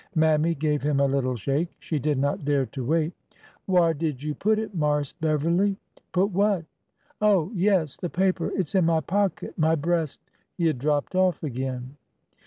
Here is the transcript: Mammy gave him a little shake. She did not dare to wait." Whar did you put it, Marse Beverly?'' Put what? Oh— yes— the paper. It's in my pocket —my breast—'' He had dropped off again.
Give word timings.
Mammy 0.15 0.55
gave 0.55 0.81
him 0.81 0.99
a 0.99 1.05
little 1.05 1.35
shake. 1.35 1.67
She 1.77 1.99
did 1.99 2.17
not 2.17 2.43
dare 2.43 2.65
to 2.65 2.83
wait." 2.83 3.13
Whar 3.67 3.93
did 3.93 4.23
you 4.23 4.33
put 4.33 4.57
it, 4.57 4.73
Marse 4.73 5.11
Beverly?'' 5.13 5.77
Put 6.11 6.31
what? 6.31 6.65
Oh— 7.21 7.51
yes— 7.53 7.97
the 7.97 8.09
paper. 8.09 8.49
It's 8.55 8.73
in 8.73 8.85
my 8.85 9.01
pocket 9.01 9.53
—my 9.59 9.75
breast—'' 9.75 10.25
He 10.57 10.65
had 10.65 10.79
dropped 10.79 11.13
off 11.13 11.43
again. 11.43 11.97